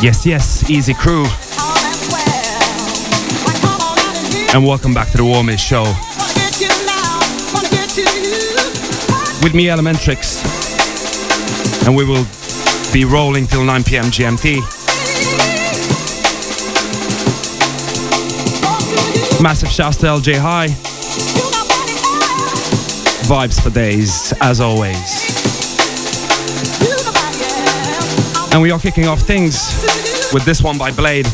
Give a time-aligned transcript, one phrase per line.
[0.00, 1.24] Yes, yes, easy crew.
[4.54, 5.82] And welcome back to the Warmest Show.
[9.42, 10.38] With me, Elementrix.
[11.84, 12.24] And we will
[12.92, 14.60] be rolling till 9 pm GMT.
[19.42, 20.68] Massive shouts to LJ High.
[23.26, 25.27] Vibes for days, as always.
[28.52, 29.84] And we are kicking off things
[30.32, 31.26] with this one by Blade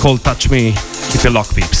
[0.00, 0.72] called Touch Me
[1.12, 1.75] with your lock peeps.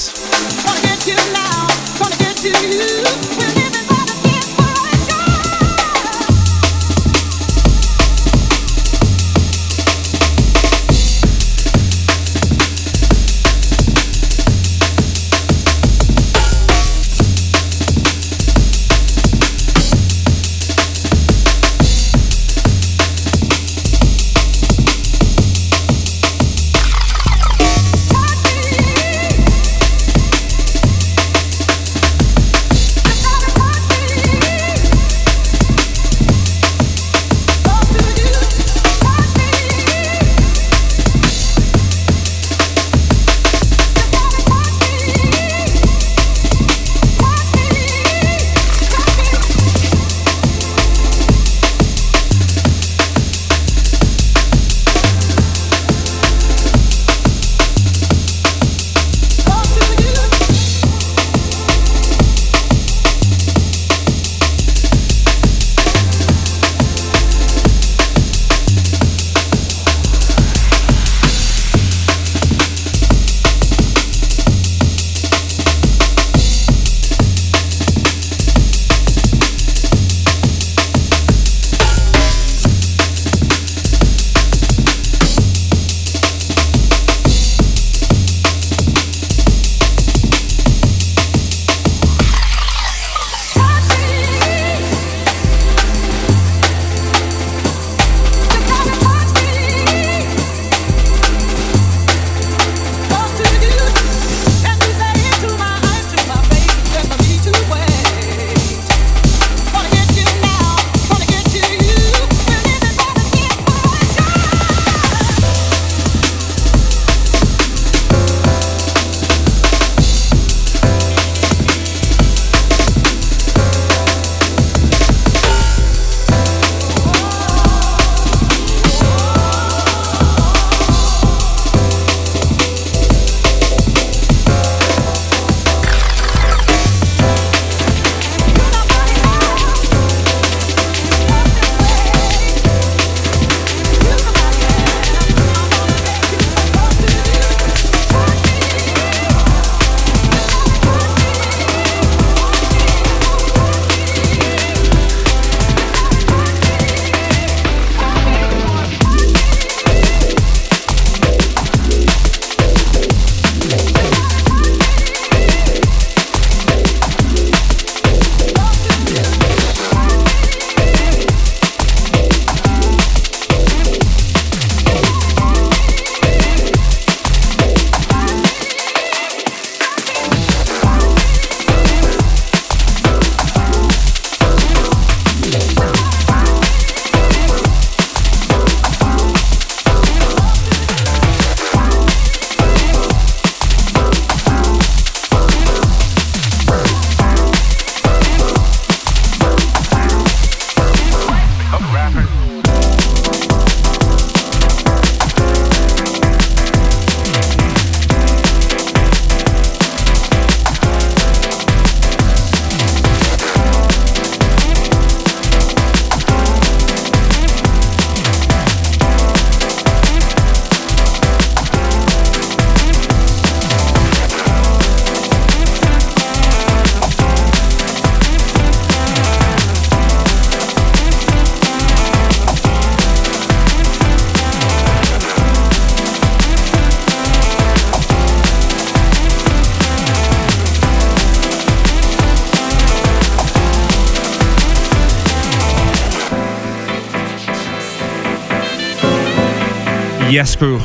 [250.36, 250.76] Yes Crew.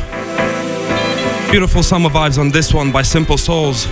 [1.52, 3.86] Beautiful summer vibes on this one by Simple Souls.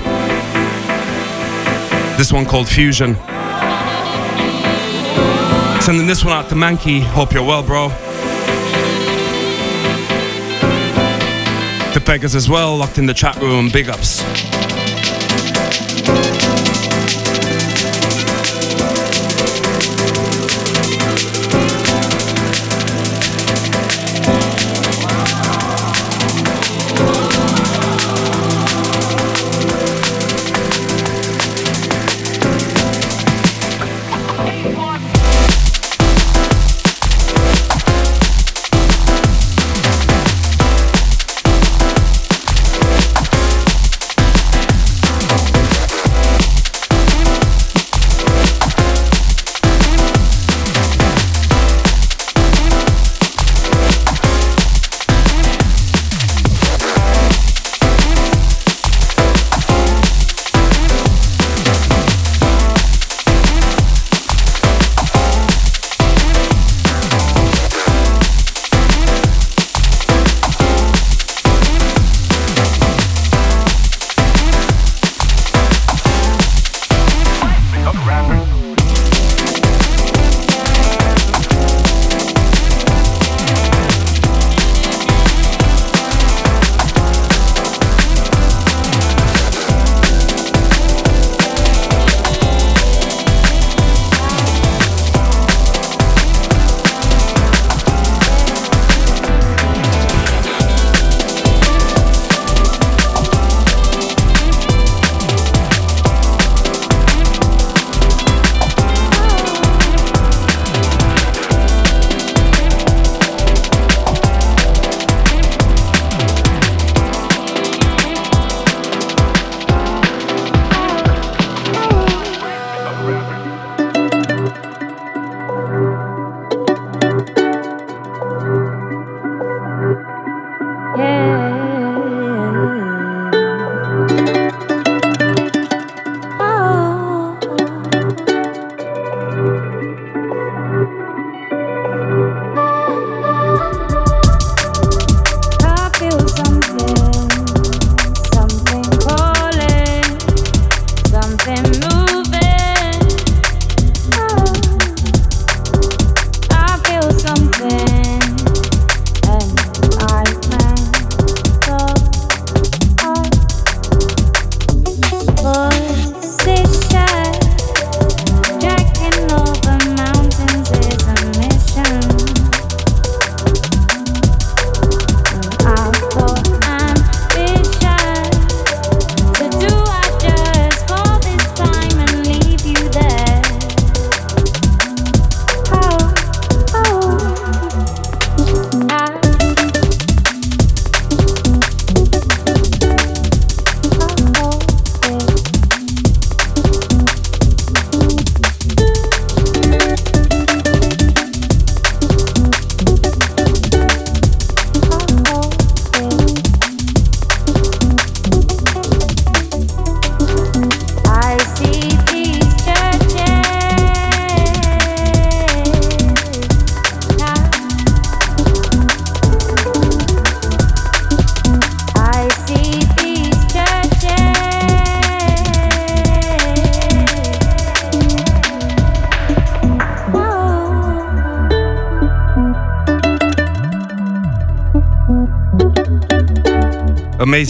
[2.18, 3.16] This one called Fusion.
[5.82, 7.02] Sending this one out to Mankey.
[7.02, 7.90] Hope you're well, bro.
[11.92, 13.70] To Pegas as well, locked in the chat room.
[13.70, 14.24] Big ups.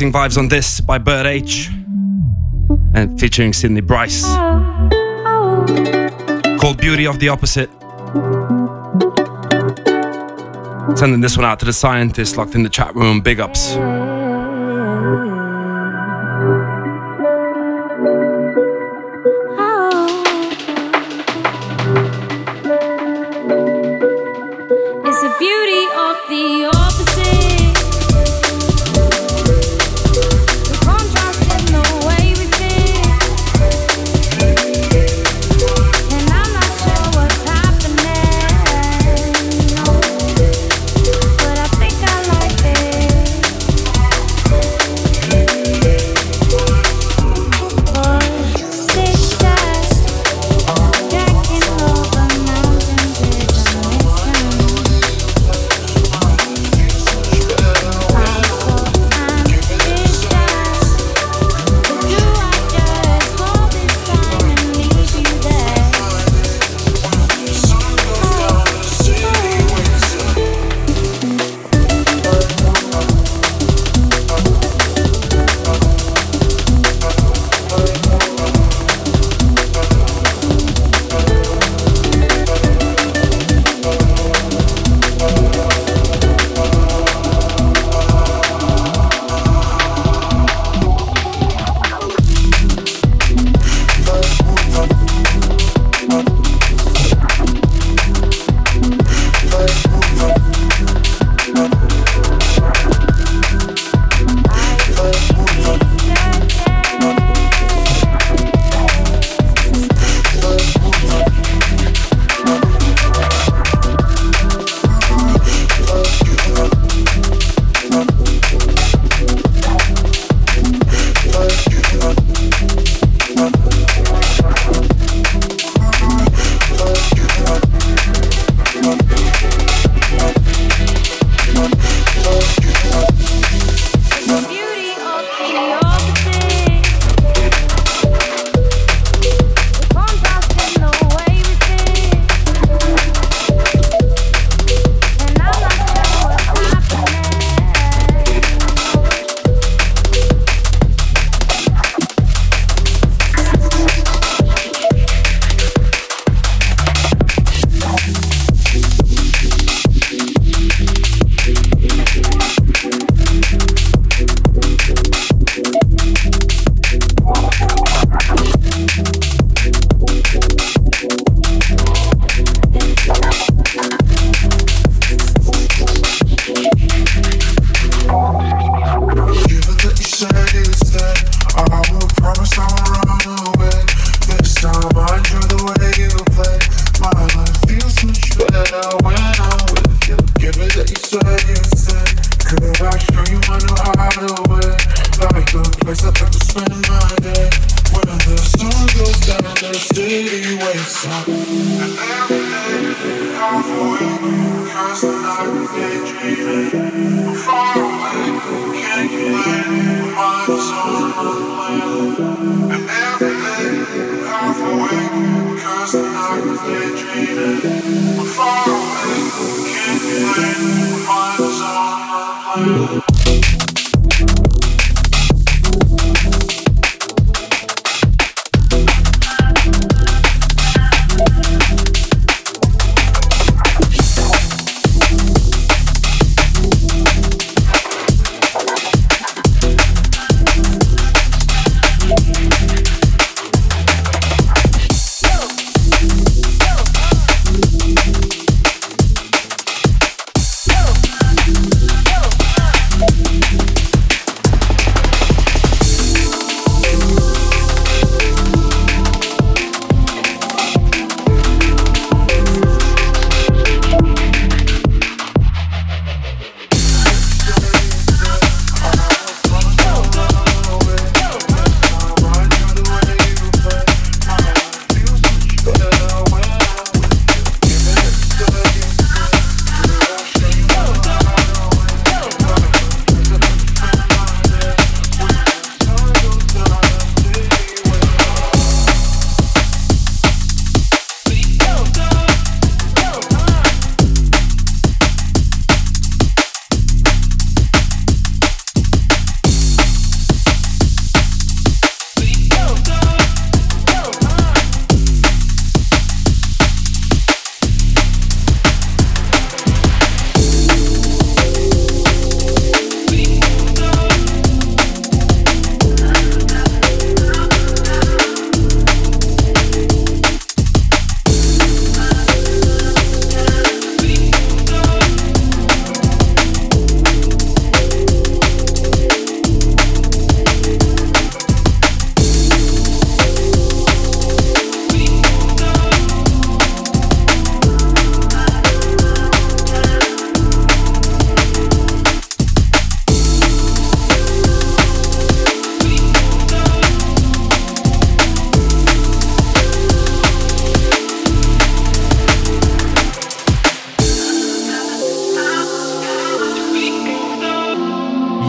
[0.01, 1.70] Amazing vibes on this by Bird H
[2.94, 4.24] and featuring Sydney Bryce.
[6.62, 7.70] Called Beauty of the Opposite.
[10.98, 13.20] Sending this one out to the scientists locked in the chat room.
[13.20, 13.75] Big ups.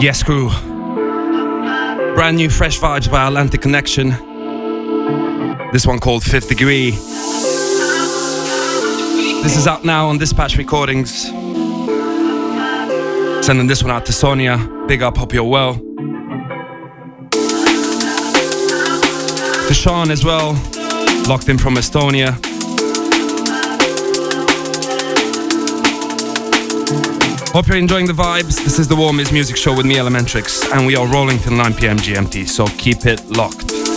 [0.01, 0.49] Yes Crew.
[2.15, 4.09] Brand new fresh vibes by Atlantic Connection.
[5.71, 6.89] This one called Fifth Degree.
[9.43, 11.25] This is out now on Dispatch Recordings.
[13.45, 14.57] Sending this one out to Sonia.
[14.87, 15.75] Big up, hope you're well.
[19.67, 20.53] To Sean as well,
[21.27, 22.50] locked in from Estonia.
[27.53, 28.63] Hope you're enjoying the vibes.
[28.63, 31.73] This is the warmest music show with me, Elementrix, and we are rolling till 9
[31.73, 33.90] pm GMT, so keep it locked.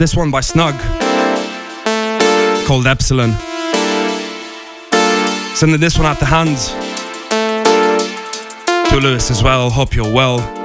[0.00, 0.74] This one by Snug
[2.66, 3.32] called Epsilon.
[5.54, 6.70] Sending this one out the hands
[8.88, 9.68] to Lewis as well.
[9.68, 10.59] Hope you're well.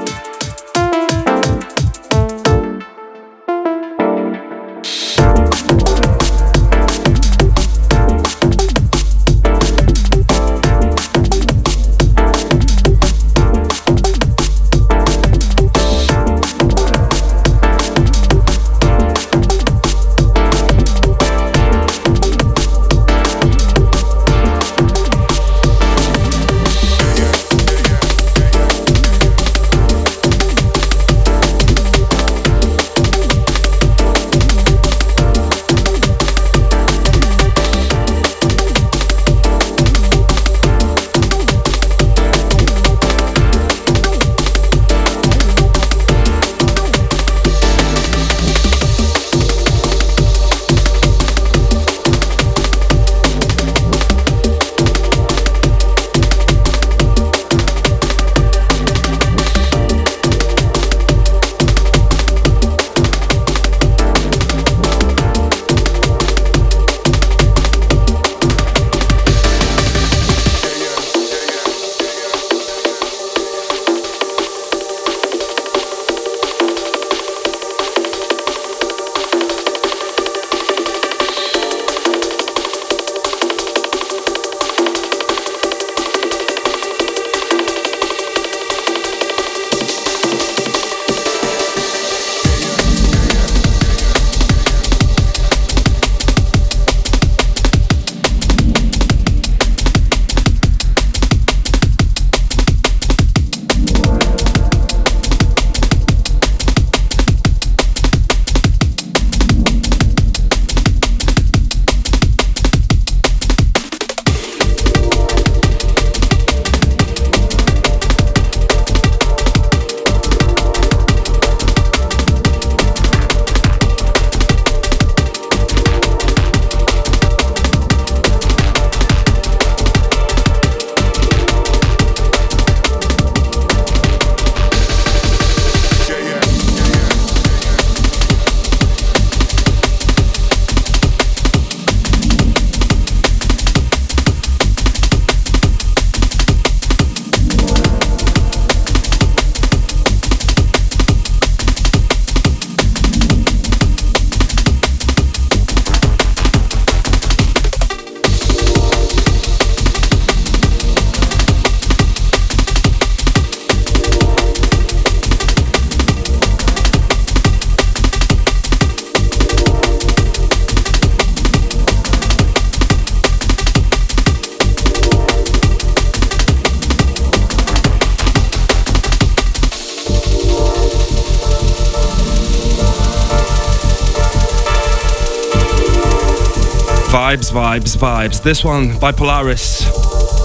[187.76, 188.42] Vibes, vibes.
[188.42, 189.84] This one by Polaris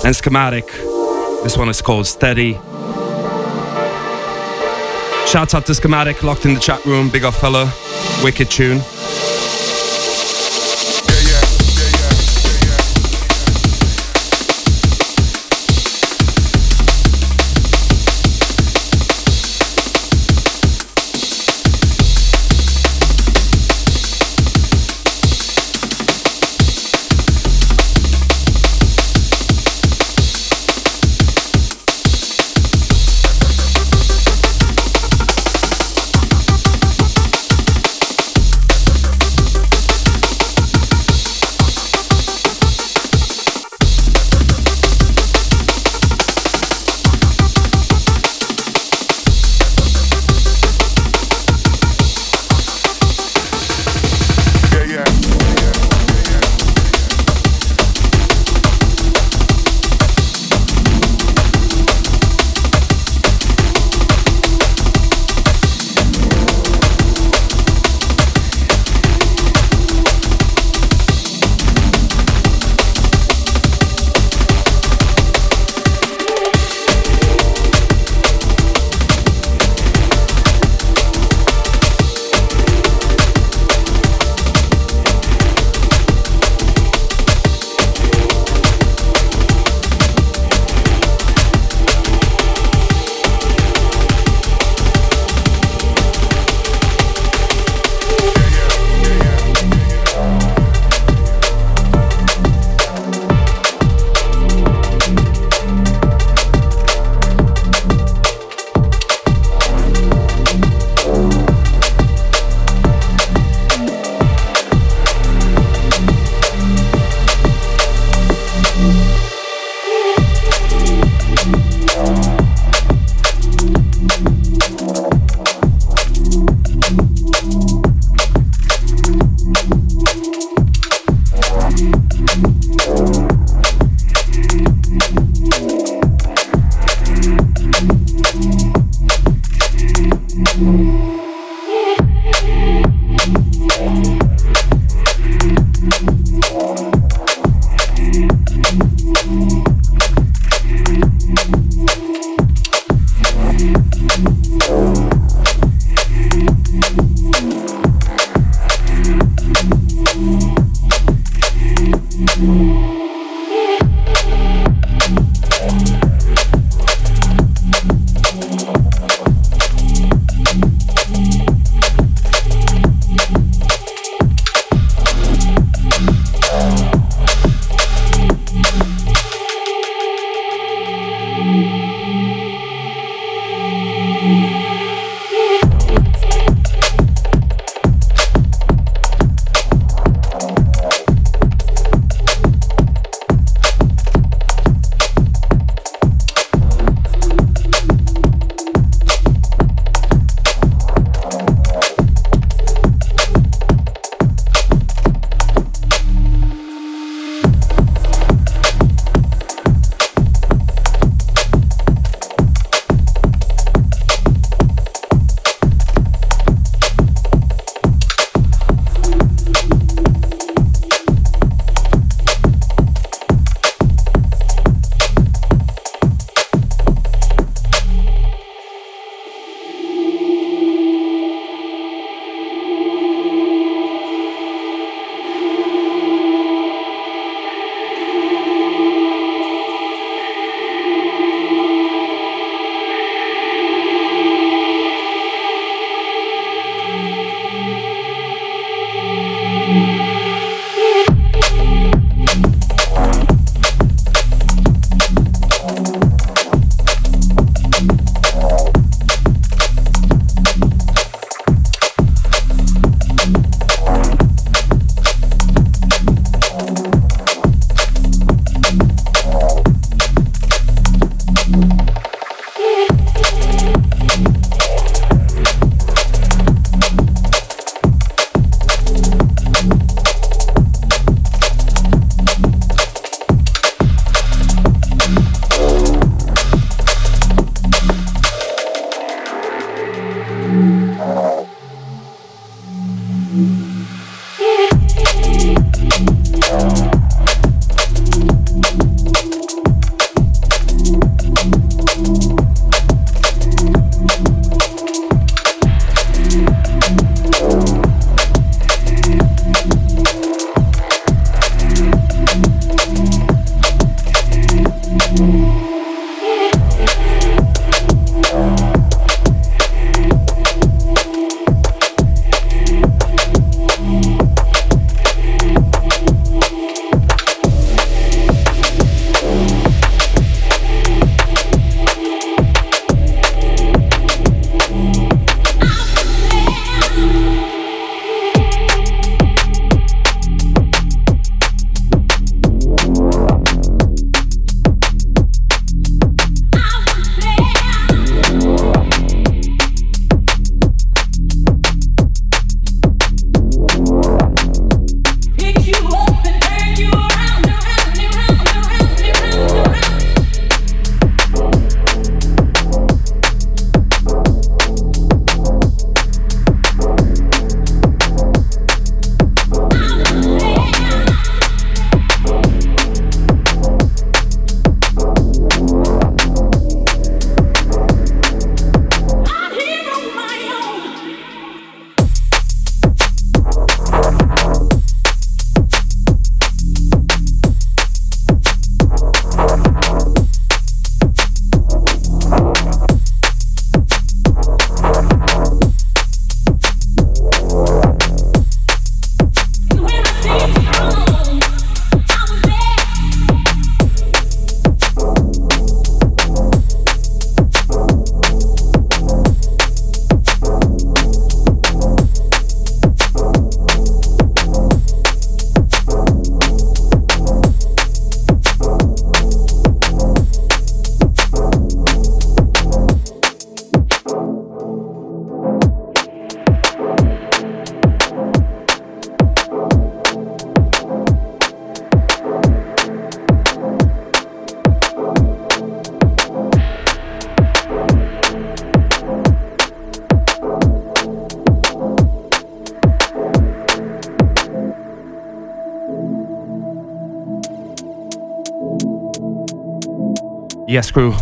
[0.05, 0.67] and Schematic.
[1.45, 2.55] This one is called Steady.
[5.29, 7.09] Shouts out to Schematic, locked in the chat room.
[7.09, 7.73] Big up fella.
[8.25, 8.81] Wicked tune.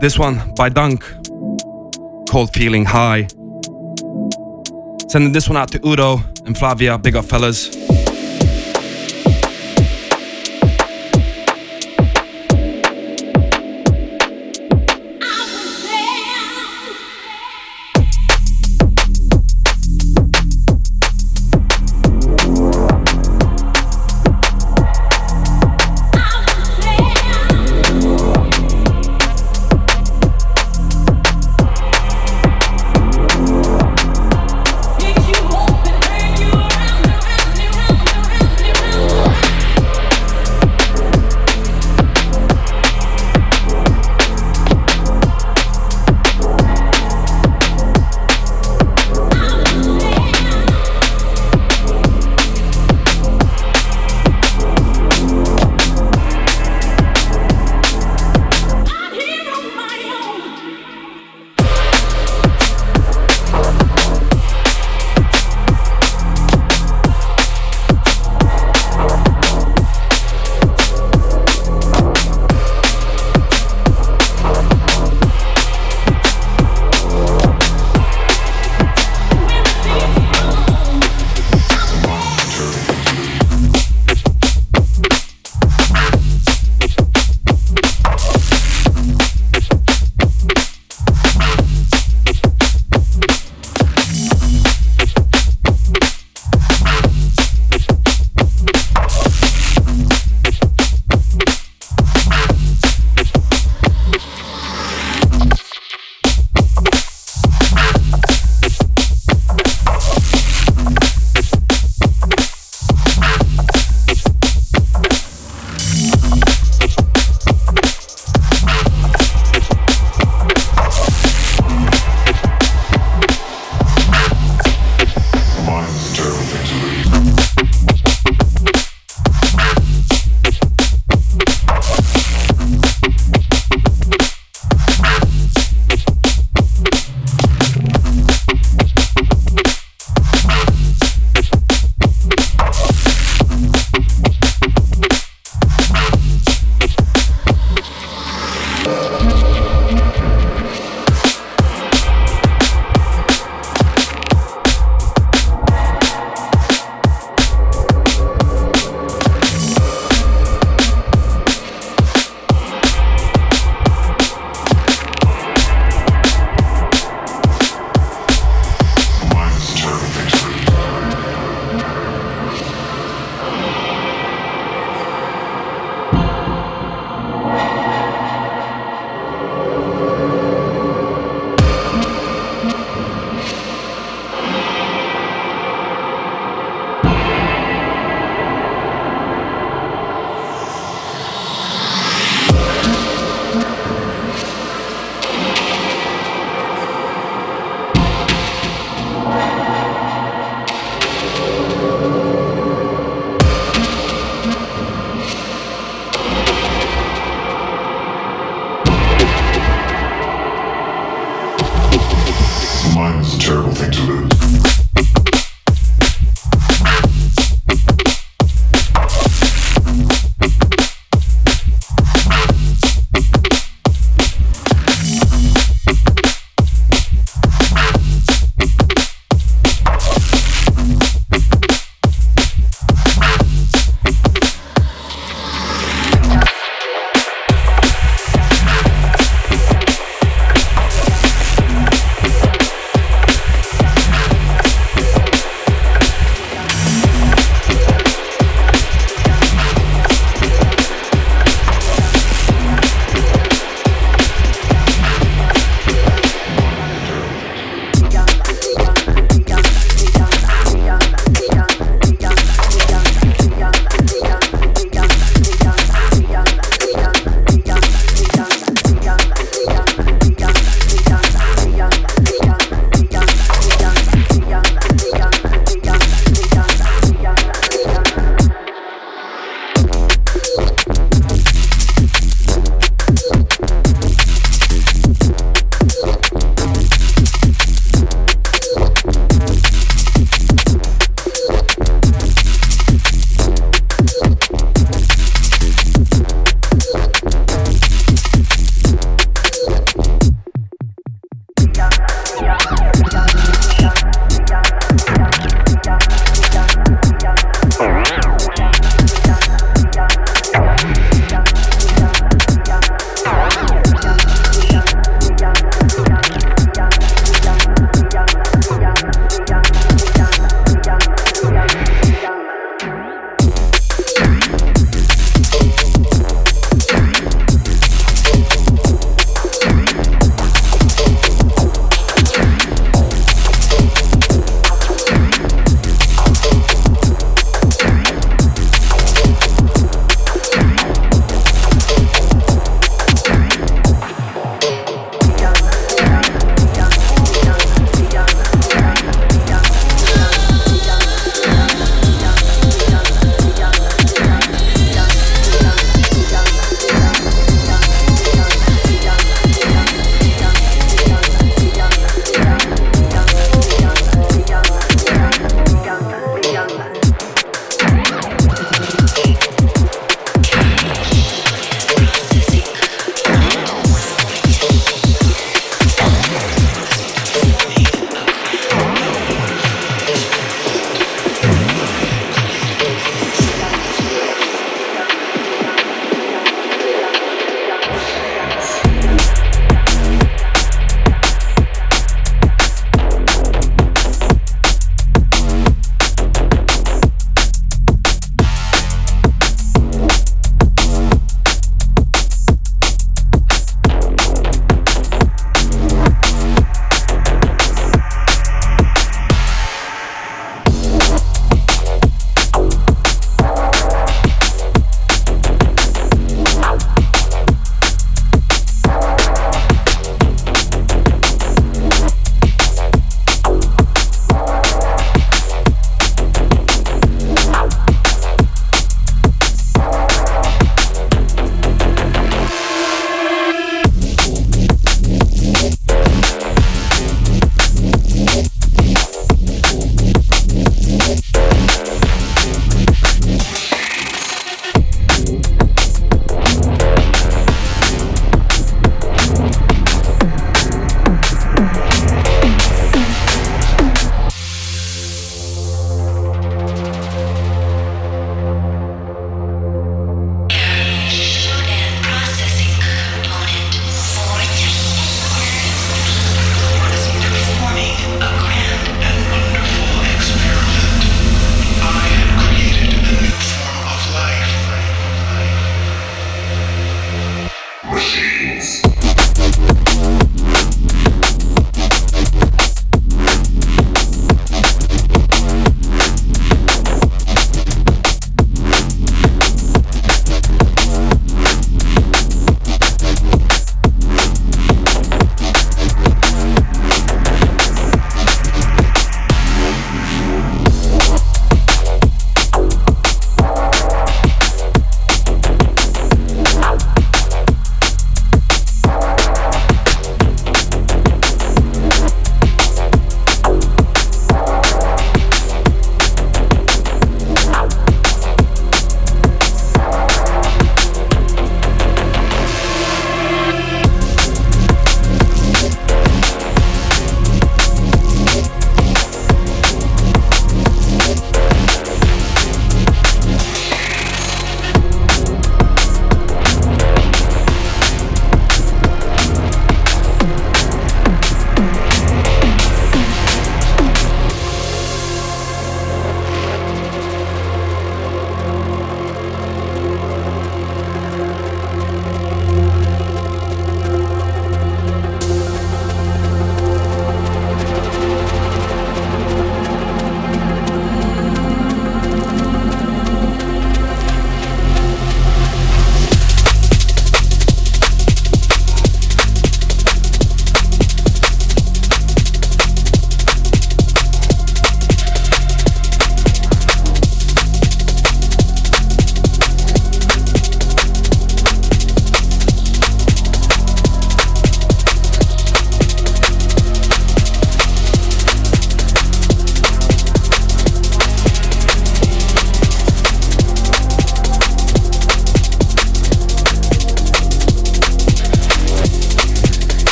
[0.00, 1.04] This one by Dunk
[2.30, 3.26] called Feeling High.
[5.08, 6.96] Sending this one out to Udo and Flavia.
[6.96, 7.79] Big up, fellas.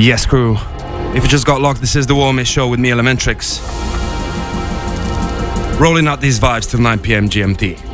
[0.00, 0.56] Yes, crew.
[1.14, 3.60] If you just got locked, this is the warmest show with me, Elementrix.
[5.78, 7.89] Rolling out these vibes till 9 pm GMT.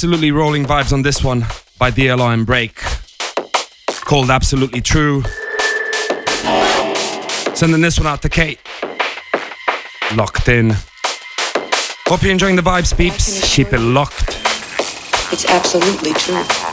[0.00, 1.40] Absolutely rolling vibes on this one
[1.78, 2.74] by DLR and Break.
[4.06, 5.22] Called Absolutely True.
[7.54, 8.58] Sending this one out to Kate.
[10.16, 10.70] Locked in.
[12.06, 13.54] Hope you're enjoying the vibes, peeps.
[13.54, 14.40] Keep it locked.
[15.32, 16.69] It's absolutely true.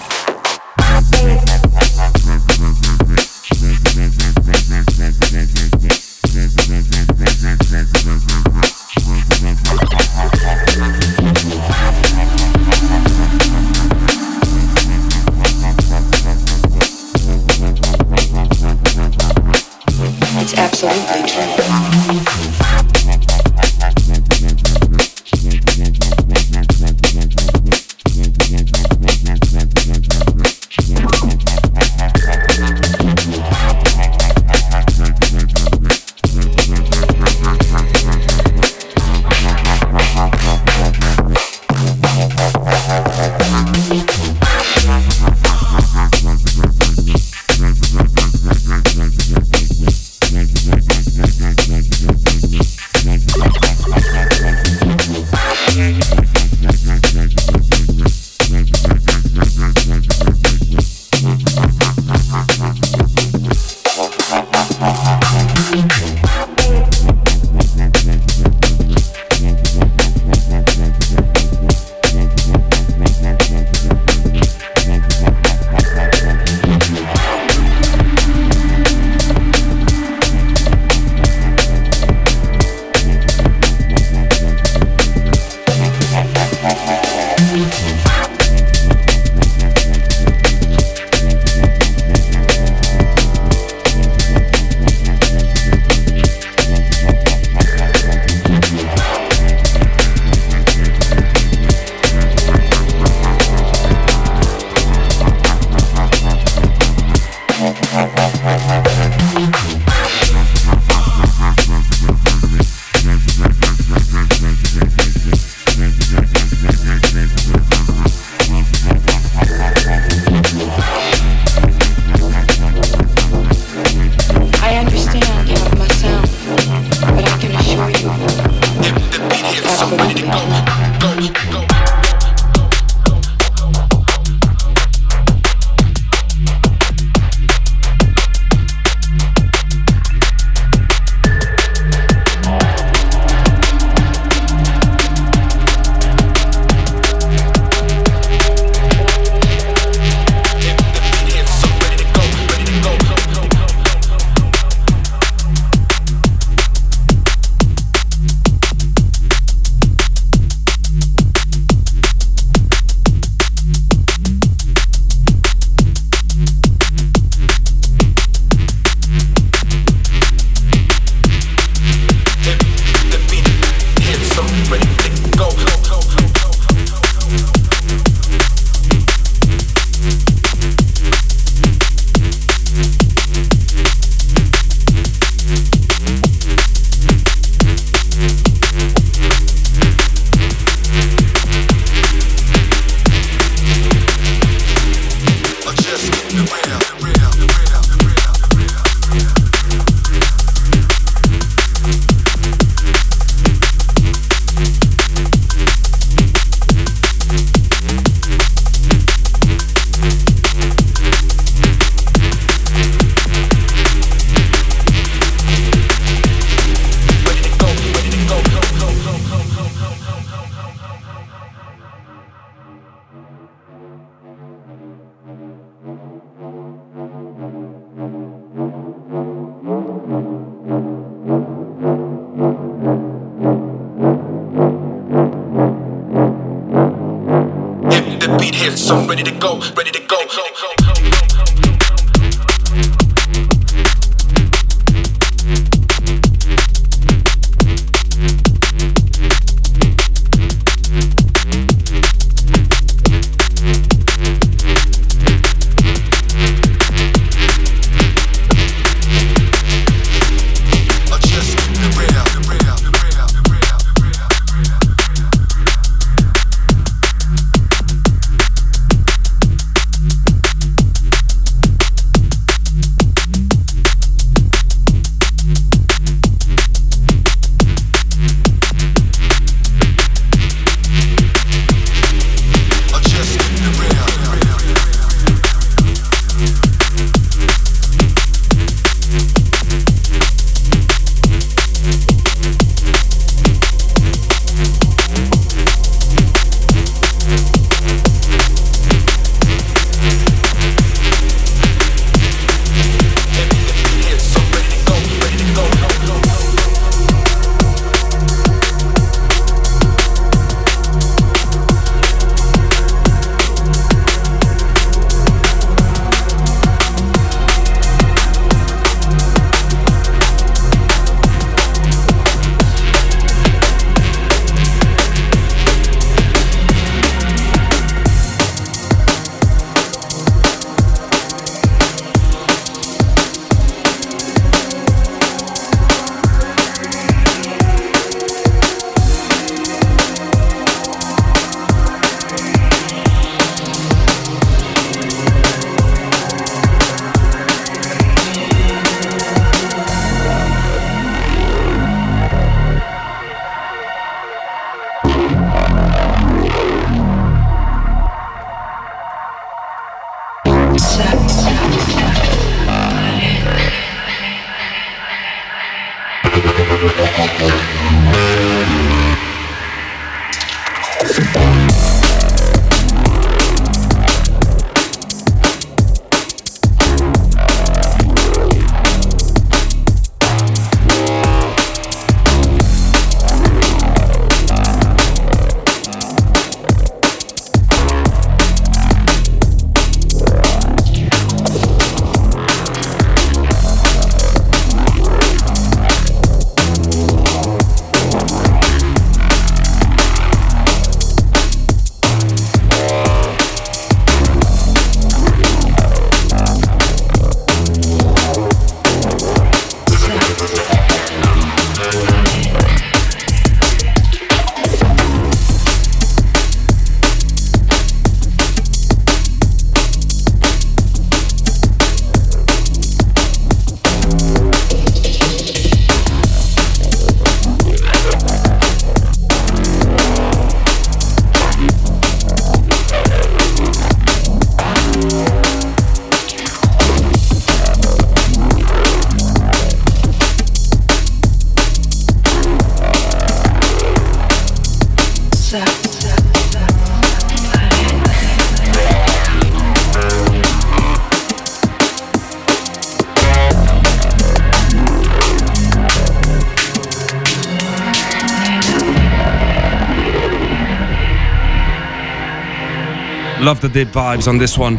[463.47, 464.75] Love the dip vibes on this one.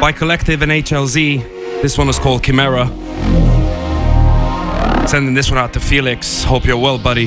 [0.00, 1.42] By Collective and HLZ,
[1.82, 2.86] this one is called Chimera.
[5.06, 6.44] Sending this one out to Felix.
[6.44, 7.26] Hope you're well, buddy.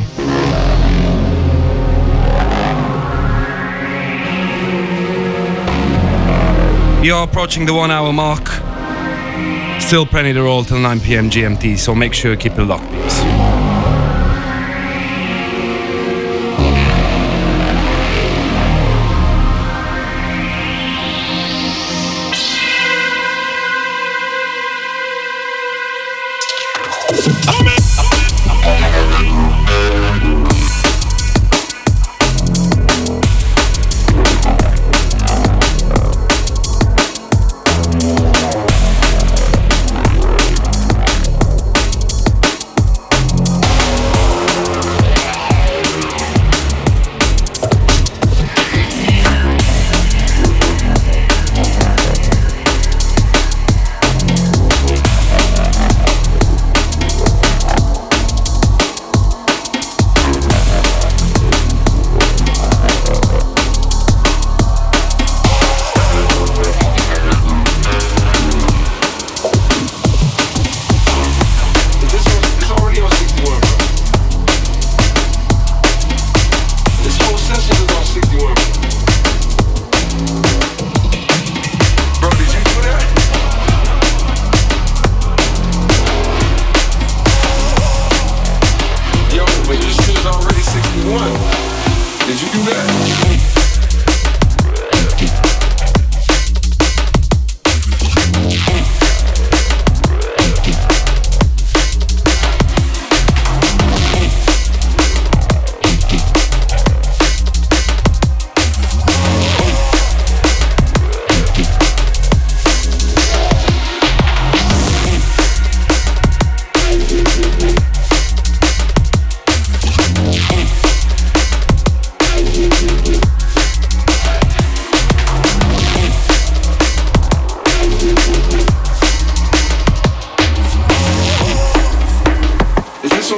[7.06, 8.48] You're approaching the one hour mark.
[9.80, 12.90] Still plenty to roll till 9 pm GMT, so make sure you keep it locked,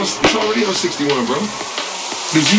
[0.07, 0.37] please.
[2.33, 2.53] This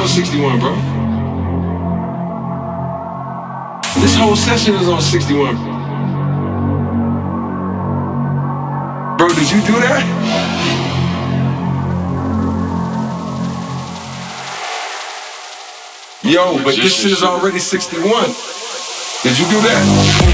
[0.00, 0.74] on 61, bro.
[4.00, 5.56] This whole session is on 61.
[9.18, 10.04] Bro, did you do that?
[16.22, 18.24] Yo, but this shit is already 61.
[19.22, 20.29] Did you do that?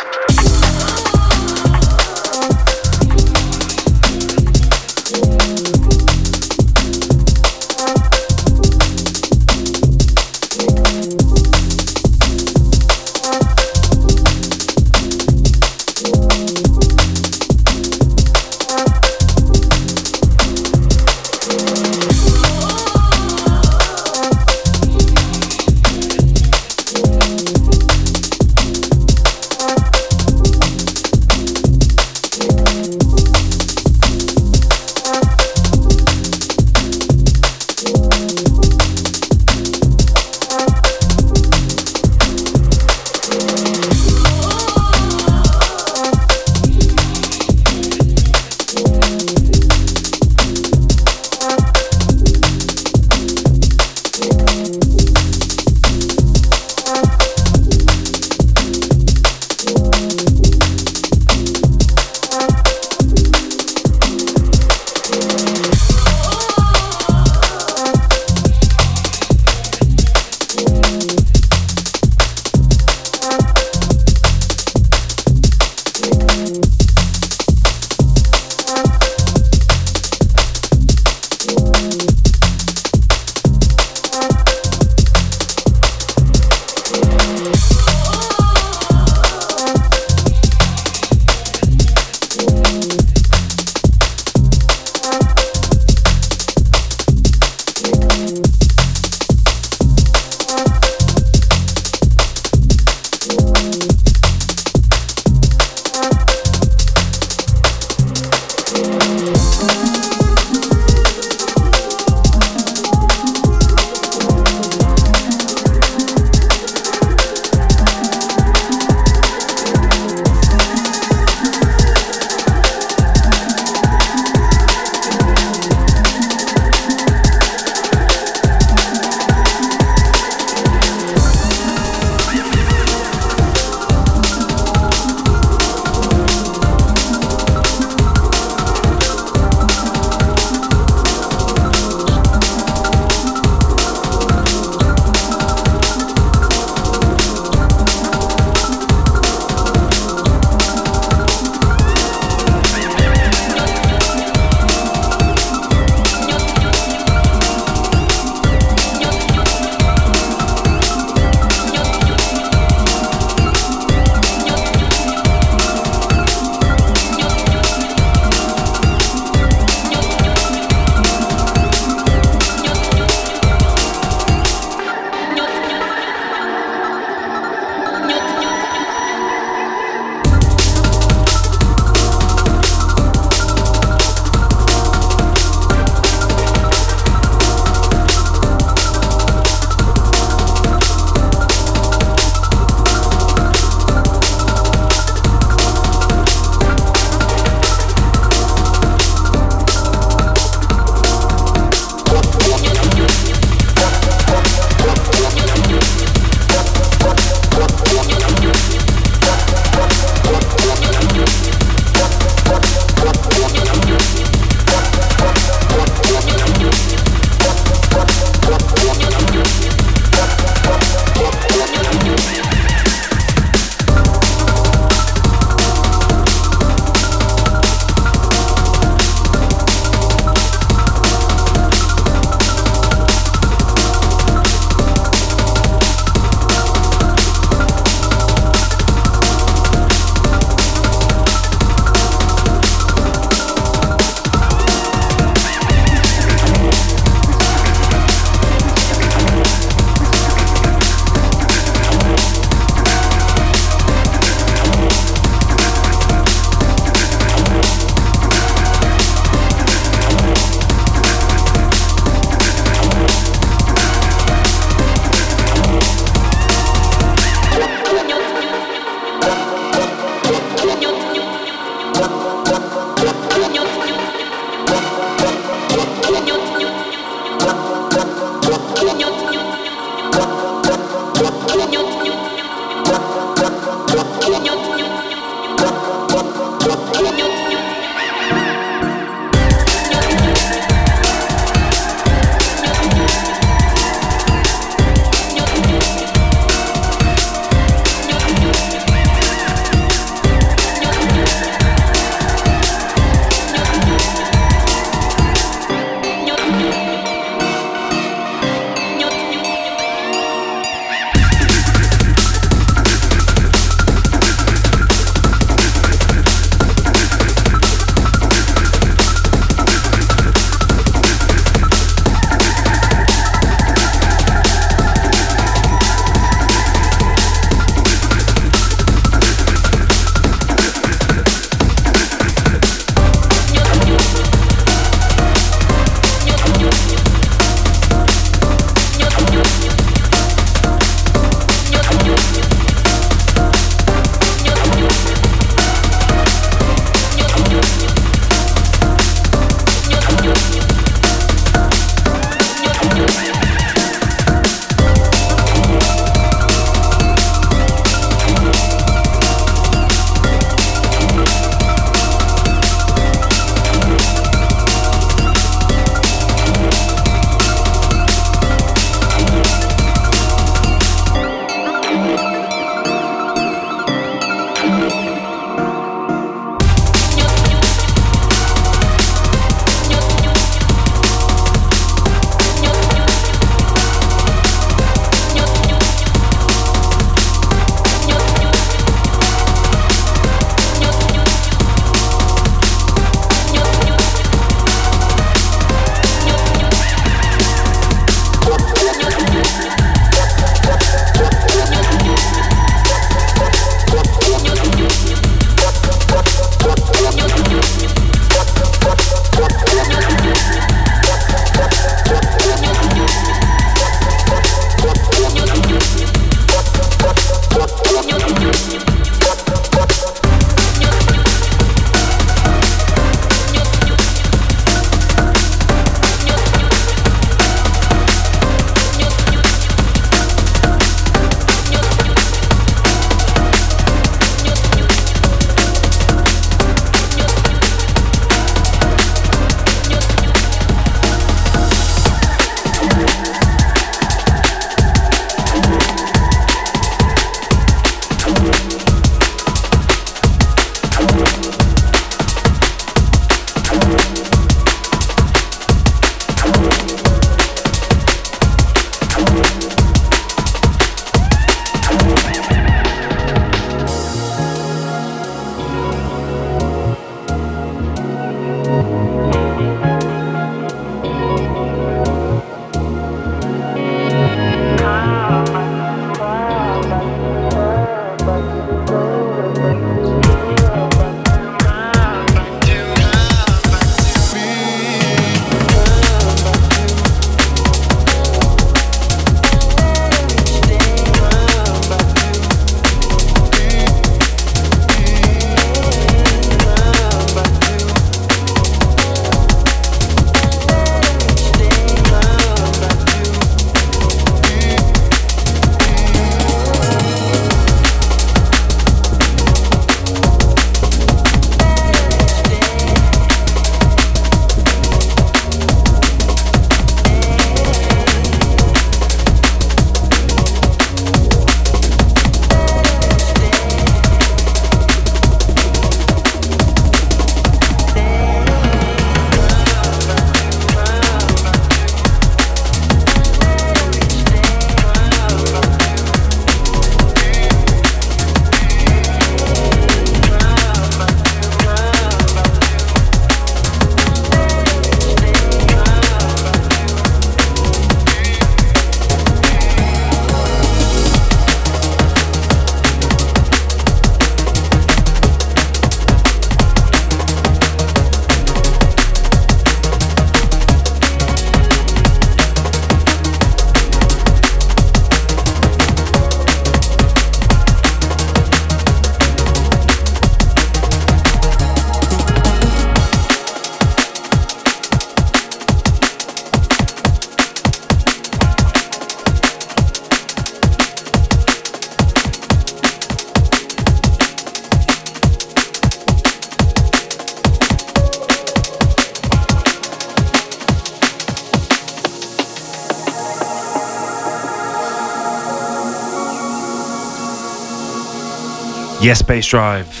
[599.04, 600.00] Yes, Bass Drive.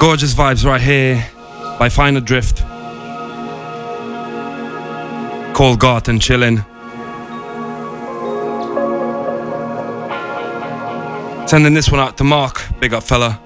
[0.00, 1.24] Gorgeous vibes right here
[1.78, 2.58] by Fine Adrift.
[5.54, 6.66] Cole Gott and Chillin'.
[11.48, 12.64] Sending this one out to Mark.
[12.80, 13.40] Big up, fella.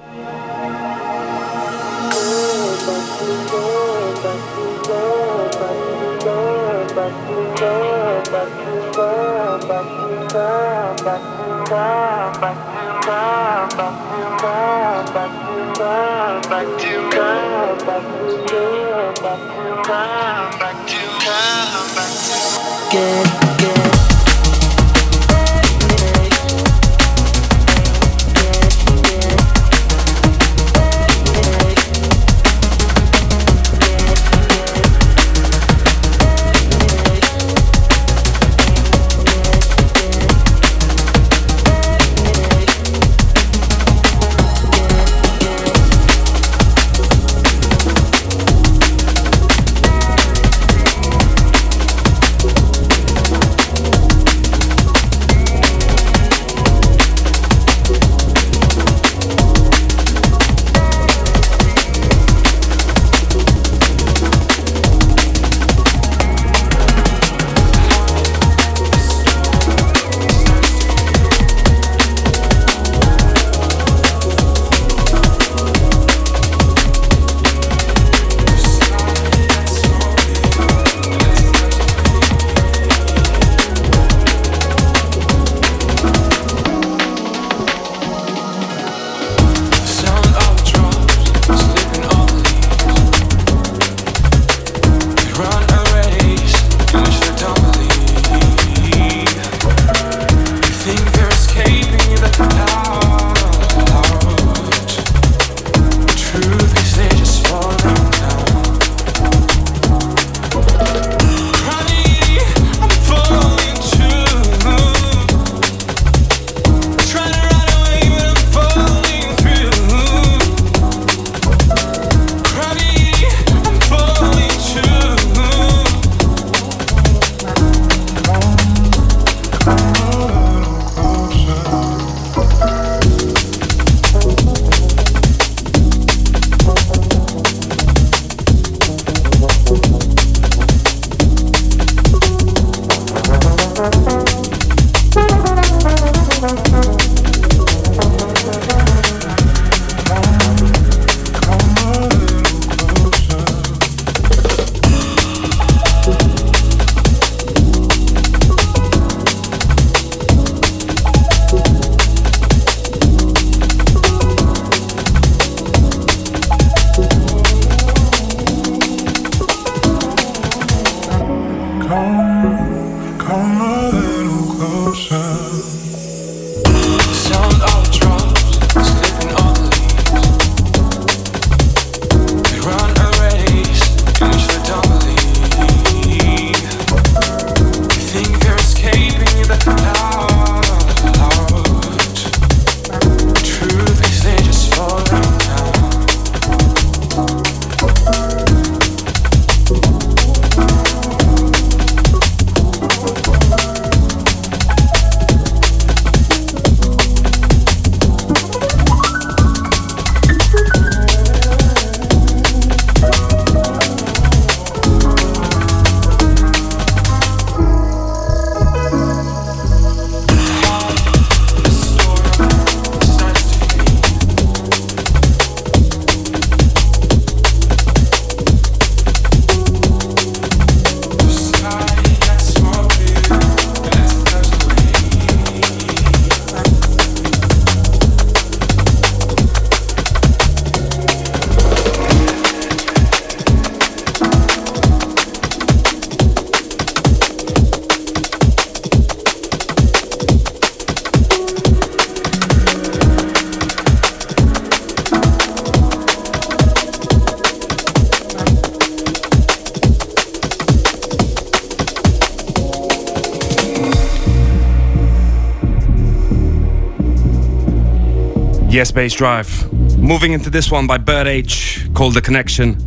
[268.96, 269.70] Bass Drive.
[269.98, 272.80] Moving into this one by Bert H called The Connection.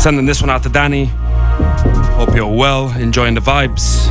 [0.00, 1.04] Sending this one out to Danny.
[2.16, 4.02] Hope you're well, enjoying the vibes.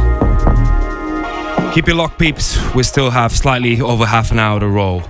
[1.74, 2.58] Keep your lock, peeps.
[2.74, 5.04] We still have slightly over half an hour to roll.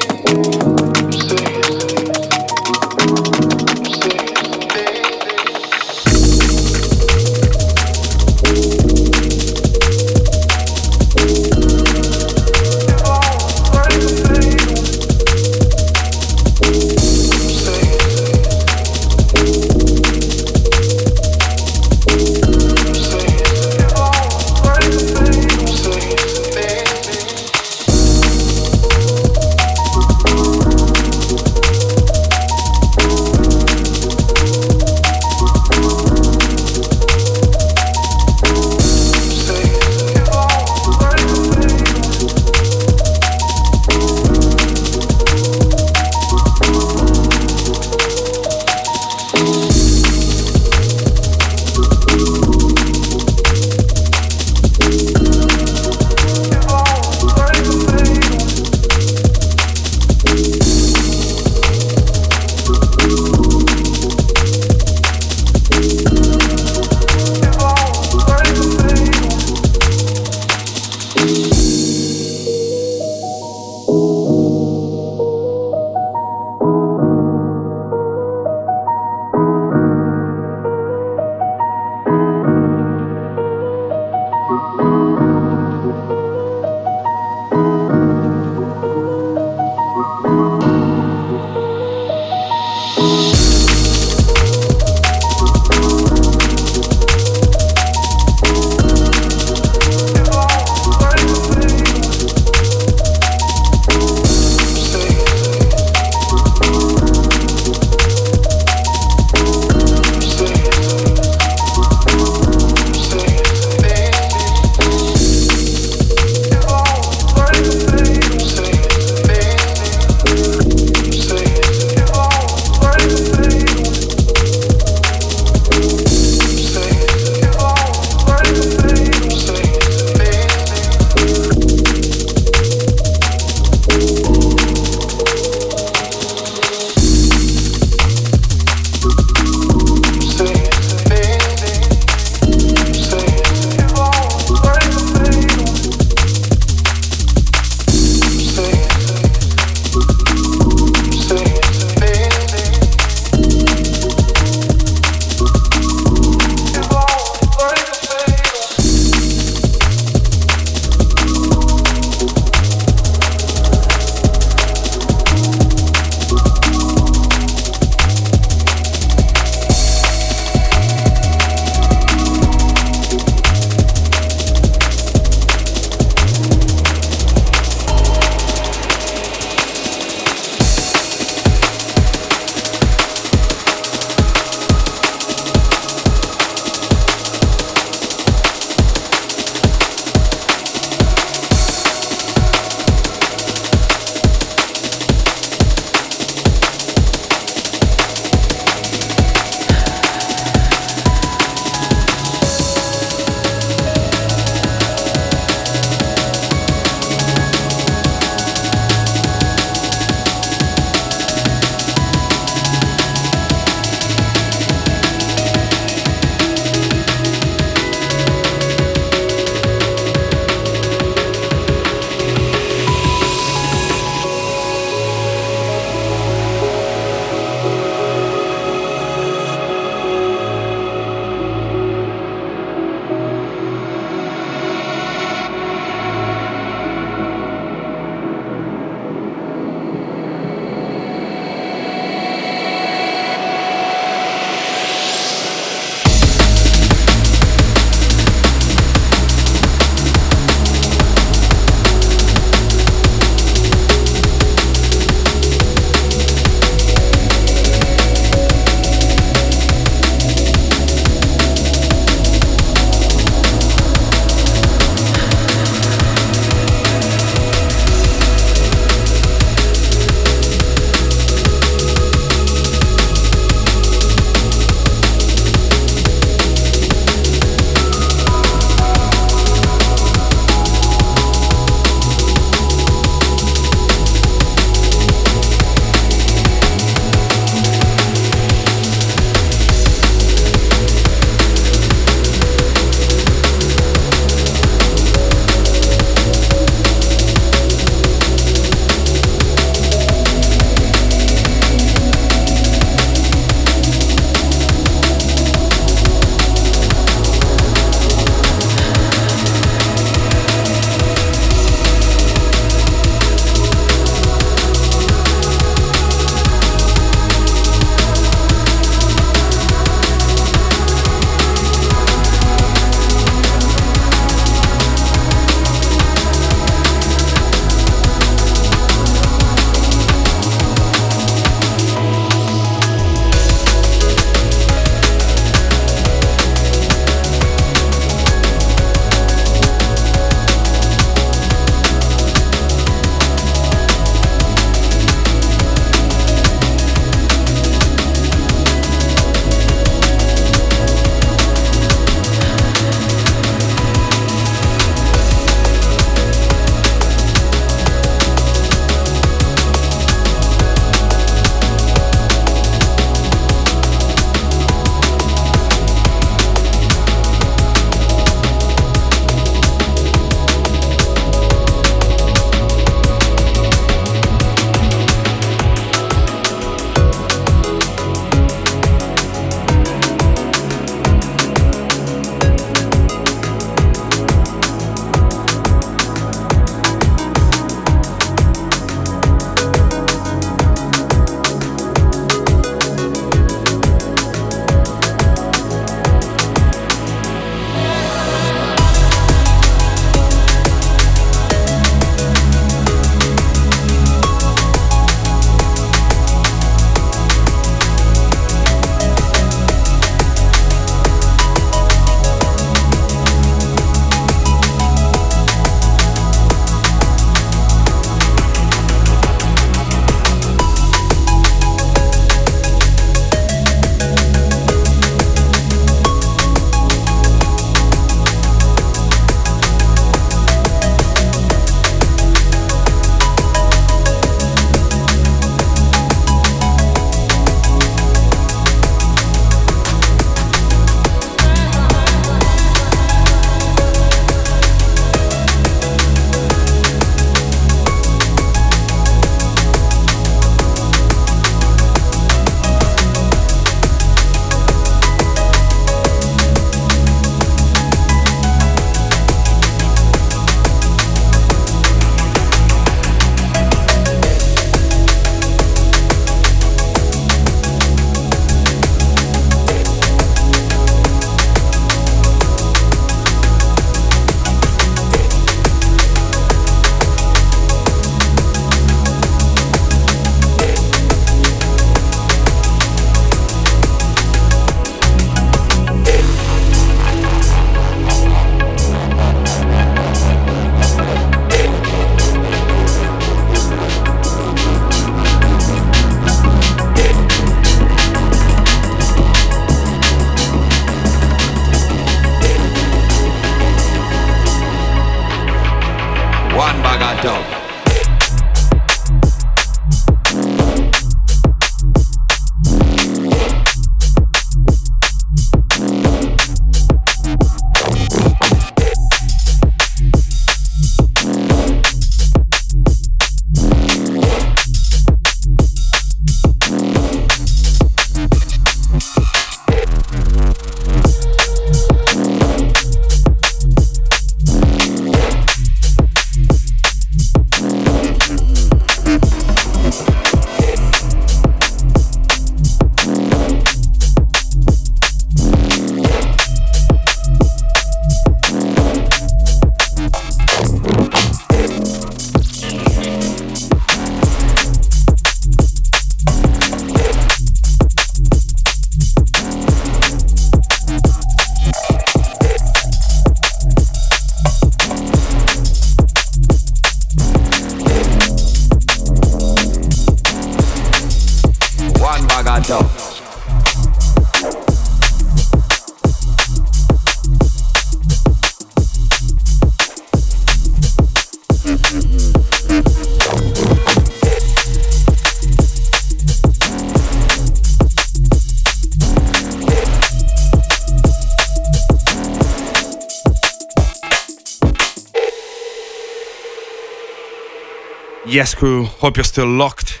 [598.40, 598.84] Yes, crew.
[598.84, 600.00] Hope you're still locked.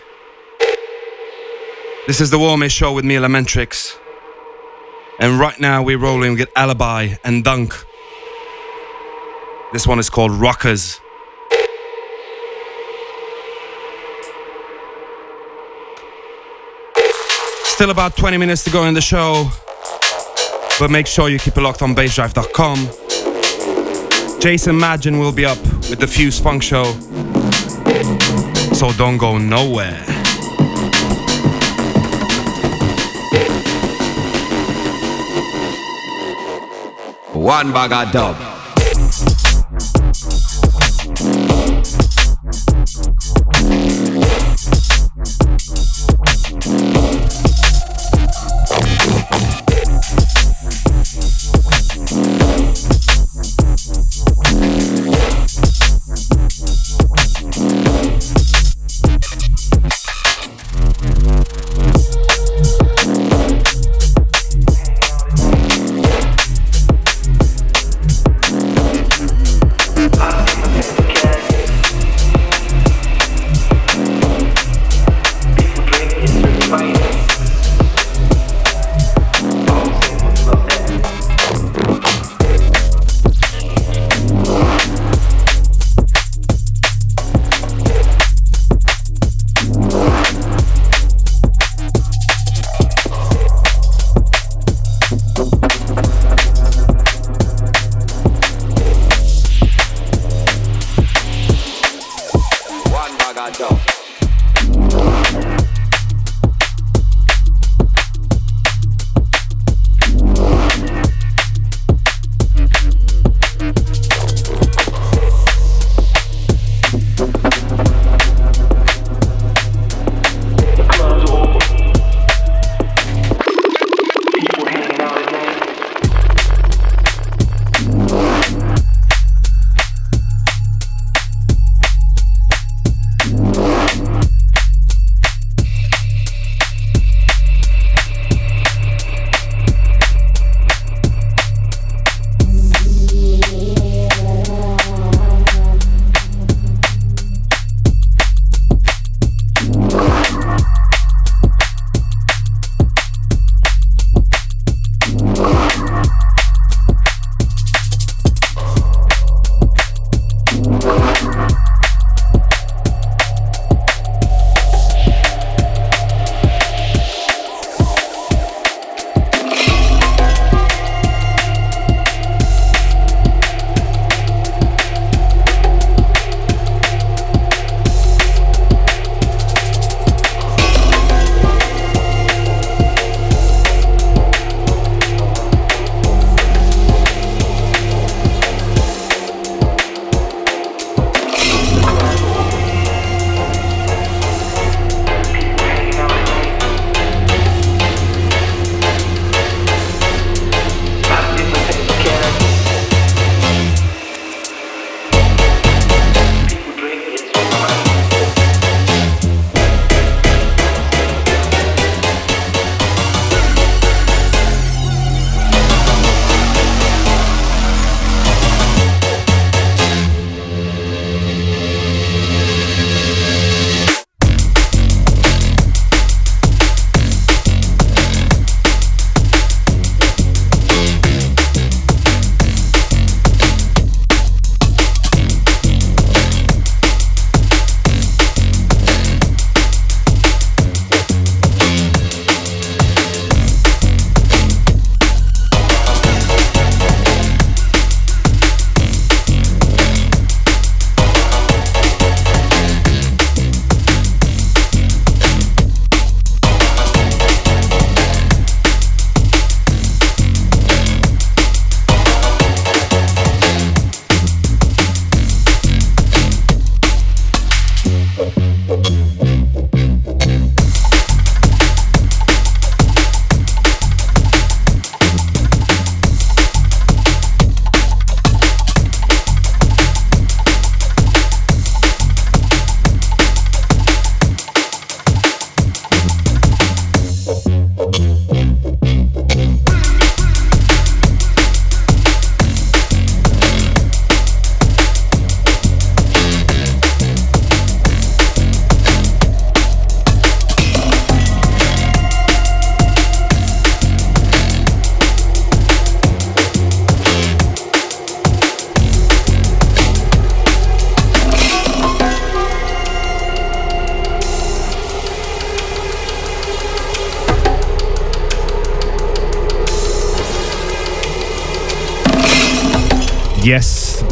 [2.06, 3.98] This is the Warmest Show with me, Elementrix.
[5.18, 7.74] And right now we're rolling with Alibi and Dunk.
[9.74, 11.02] This one is called Rockers.
[17.64, 19.50] Still about 20 minutes to go in the show.
[20.78, 22.88] But make sure you keep it locked on bassdrive.com.
[24.40, 26.96] Jason Madgen will be up with the Fuse Funk Show
[28.80, 30.02] so don't go nowhere.
[37.34, 38.49] One bag of dub.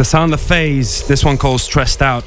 [0.08, 1.06] Sound of phase.
[1.06, 2.24] This one called Stressed Out.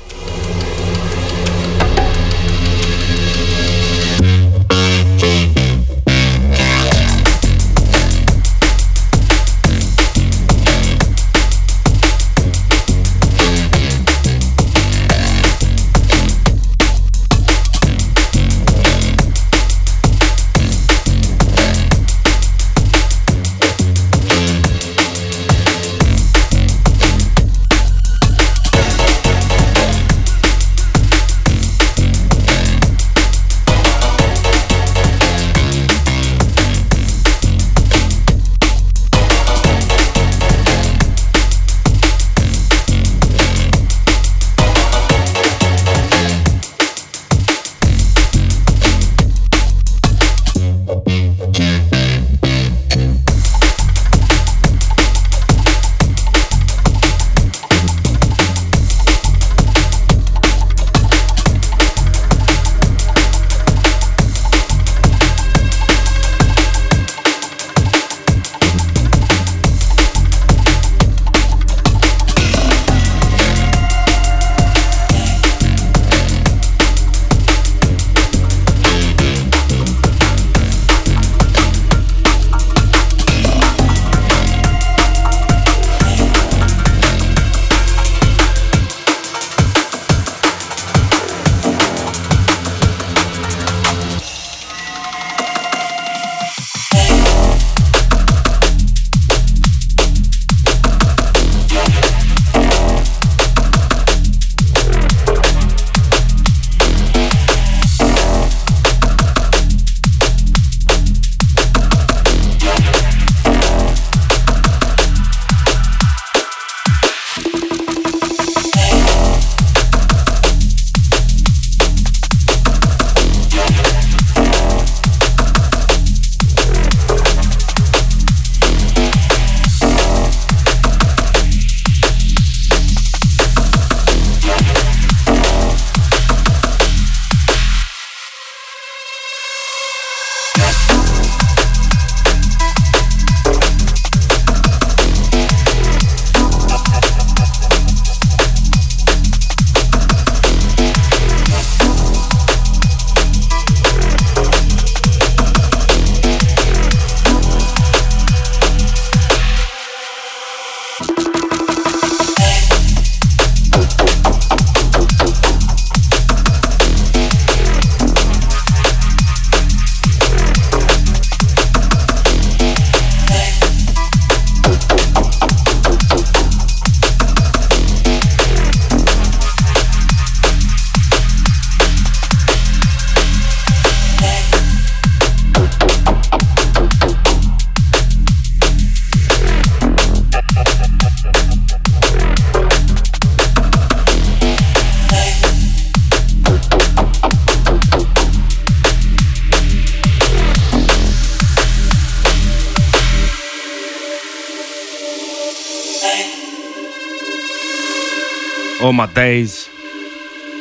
[209.07, 209.67] My days.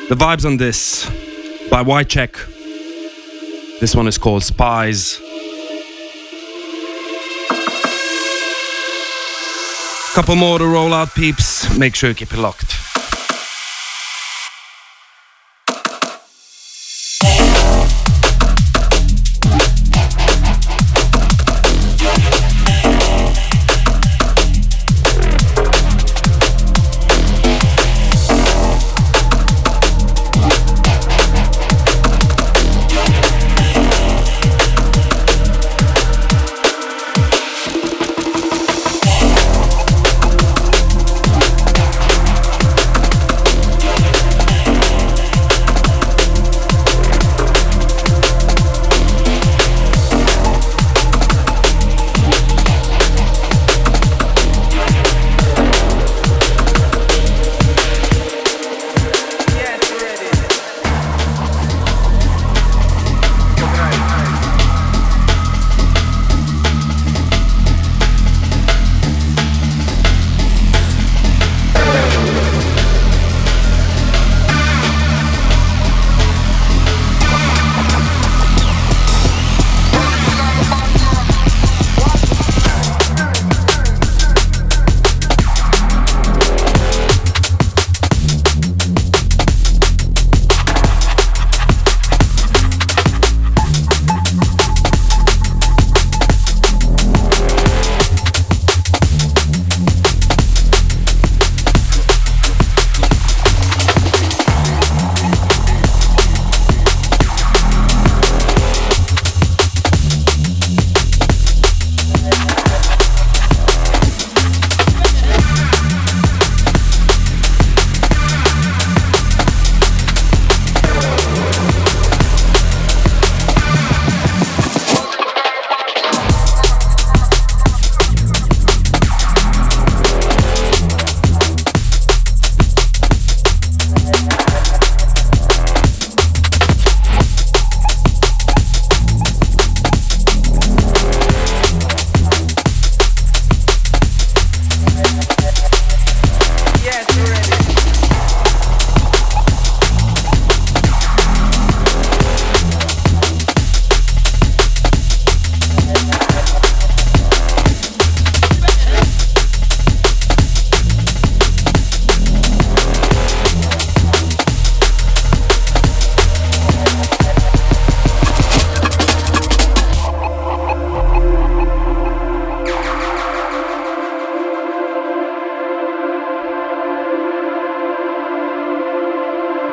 [0.08, 1.04] The vibes on this
[1.68, 2.08] by White
[3.80, 5.20] This one is called Spies.
[10.14, 11.76] Couple more to roll out, peeps.
[11.76, 12.69] Make sure you keep it locked.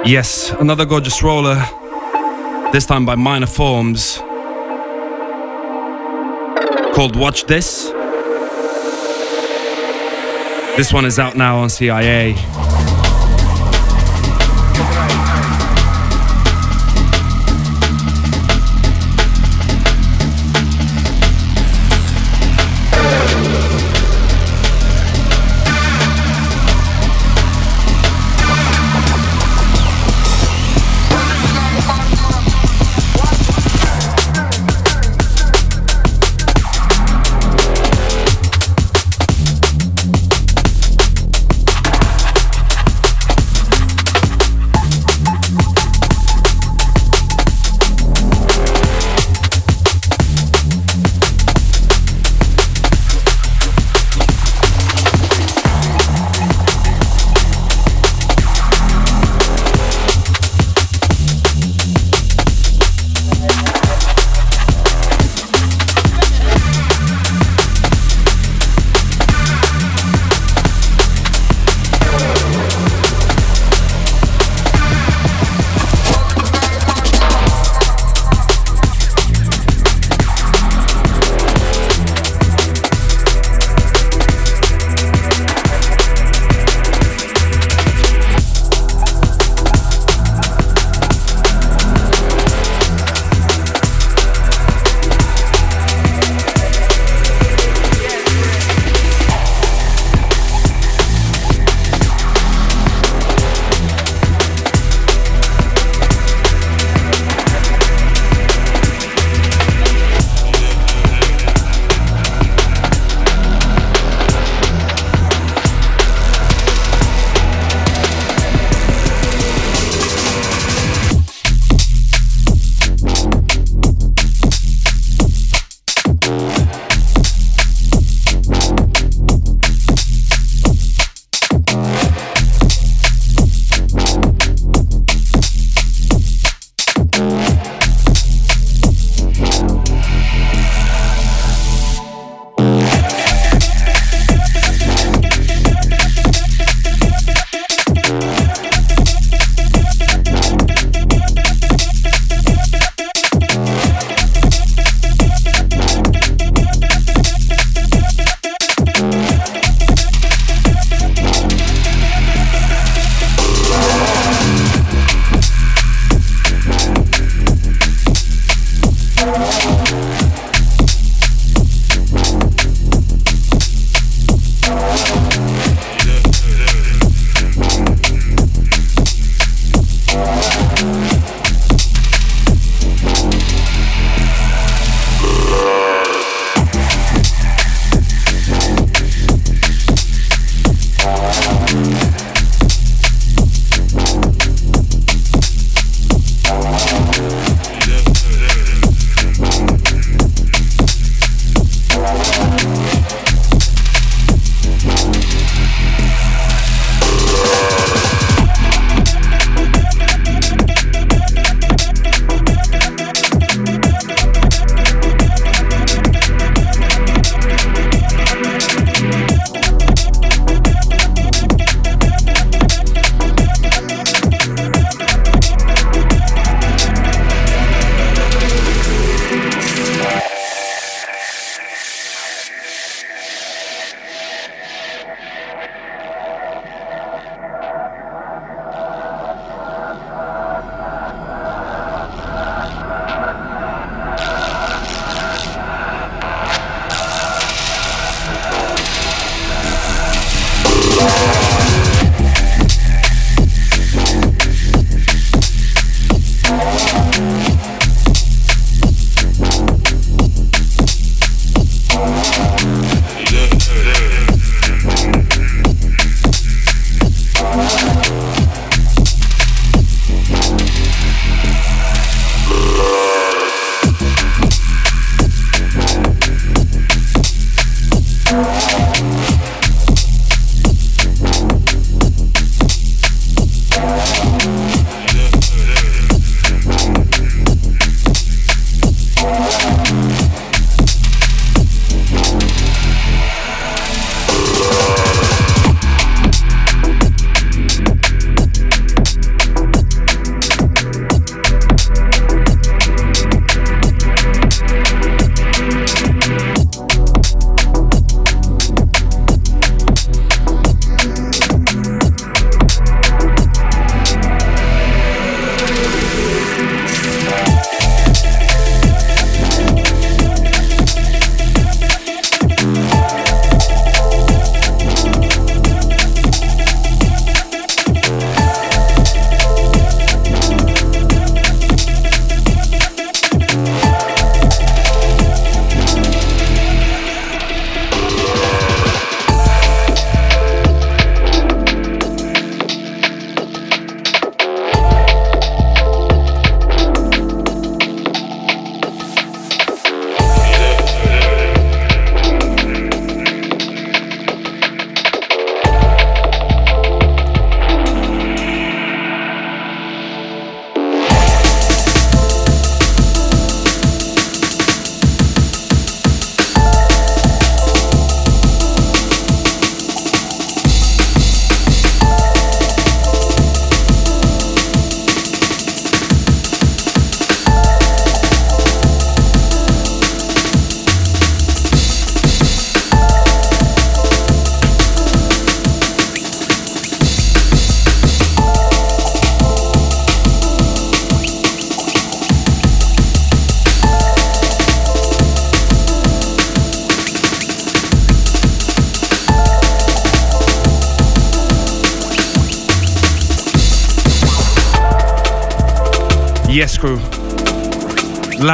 [0.08, 1.56] Yes, another gorgeous roller,
[2.72, 4.20] this time by Minor Forms,
[6.96, 7.92] called Watch This.
[10.78, 12.36] This one is out now on CIA.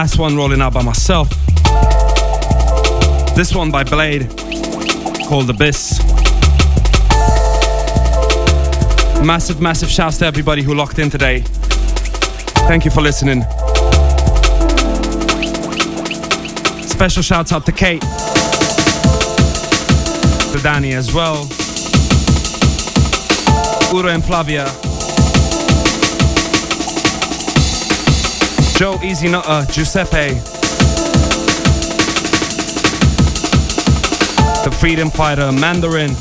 [0.03, 1.29] Last one rolling out by myself.
[3.37, 4.27] This one by Blade,
[5.29, 6.03] called Abyss.
[9.23, 11.39] Massive, massive shouts to everybody who locked in today.
[12.67, 13.43] Thank you for listening.
[16.81, 18.01] Special shouts out to Kate,
[20.51, 21.45] to Danny as well,
[23.93, 24.69] Uro and Flavia,
[28.75, 30.33] Joe Easy Nutter, Giuseppe,
[34.63, 36.11] the Freedom Fighter, Mandarin,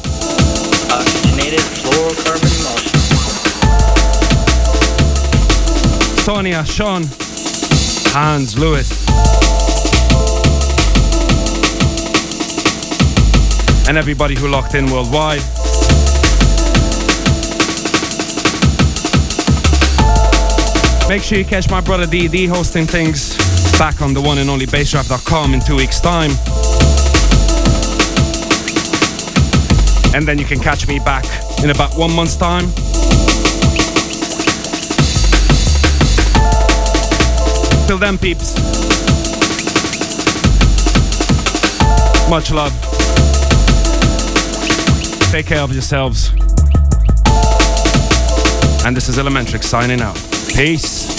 [0.90, 2.98] Oxygenated fluorocarbon emulsion.
[6.18, 7.04] Sonia, Sean,
[8.12, 9.08] Hans, Lewis,
[13.88, 15.61] and everybody who locked in worldwide.
[21.12, 23.36] Make sure you catch my brother DD hosting things
[23.78, 26.30] back on the one and only bassdrive.com in two weeks' time.
[30.14, 31.26] And then you can catch me back
[31.62, 32.64] in about one month's time.
[37.86, 38.56] Till then, peeps.
[42.30, 42.72] Much love.
[45.30, 46.30] Take care of yourselves.
[48.86, 50.31] And this is Elementrix signing out.
[50.54, 51.11] Peace.